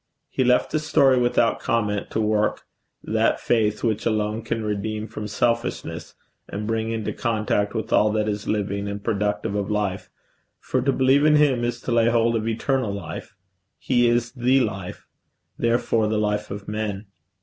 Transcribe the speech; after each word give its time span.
He 0.31 0.43
left 0.43 0.71
the 0.71 0.79
story 0.79 1.19
without 1.19 1.59
comment 1.59 2.09
to 2.09 2.19
work 2.19 2.65
that 3.03 3.39
faith 3.39 3.83
which 3.83 4.03
alone 4.03 4.41
can 4.41 4.63
redeem 4.63 5.05
from 5.07 5.27
selfishness 5.27 6.15
and 6.47 6.65
bring 6.65 6.89
into 6.89 7.13
contact 7.13 7.75
with 7.75 7.93
all 7.93 8.09
that 8.13 8.27
is 8.27 8.47
living 8.47 8.87
and 8.87 9.03
productive 9.03 9.53
of 9.53 9.69
life, 9.69 10.09
for 10.59 10.81
to 10.81 10.91
believe 10.91 11.23
in 11.23 11.35
him 11.35 11.63
is 11.63 11.79
to 11.81 11.91
lay 11.91 12.09
hold 12.09 12.35
of 12.35 12.47
eternal 12.47 12.91
life: 12.91 13.35
he 13.77 14.09
is 14.09 14.31
the 14.31 14.61
Life 14.61 15.05
therefore 15.59 16.07
the 16.07 16.17
life 16.17 16.49
of 16.49 16.67
men. 16.67 17.05